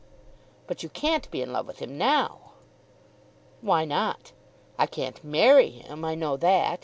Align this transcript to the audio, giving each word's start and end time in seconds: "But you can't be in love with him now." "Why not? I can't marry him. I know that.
"But 0.65 0.81
you 0.81 0.89
can't 0.89 1.29
be 1.29 1.43
in 1.43 1.53
love 1.53 1.67
with 1.67 1.77
him 1.77 1.95
now." 1.95 2.53
"Why 3.61 3.85
not? 3.85 4.31
I 4.75 4.87
can't 4.87 5.23
marry 5.23 5.69
him. 5.69 6.03
I 6.03 6.15
know 6.15 6.37
that. 6.37 6.79